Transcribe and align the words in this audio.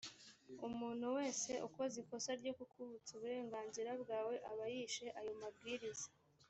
umuntu 0.67 1.05
wese 1.17 1.51
ukoze 1.67 1.95
ikosa 2.03 2.31
ryo 2.39 2.53
kukuvutsa 2.57 3.09
uburenganzira 3.13 3.91
bwawe 4.01 4.35
aba 4.51 4.65
yishe 4.73 5.05
ayo 5.19 5.33
mabwiriza 5.41 6.07